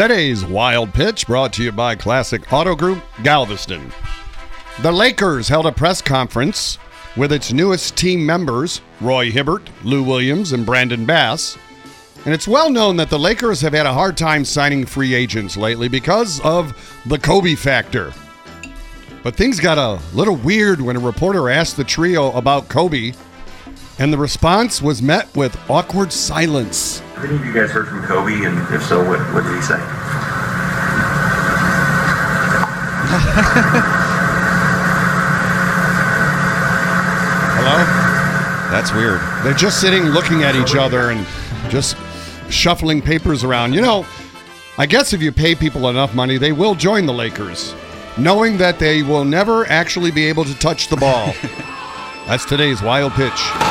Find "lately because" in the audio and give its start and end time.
15.58-16.40